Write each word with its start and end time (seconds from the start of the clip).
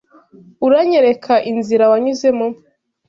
Uranyereka 0.65 1.33
inzira 1.51 1.83
wanyuzemo? 1.91 2.47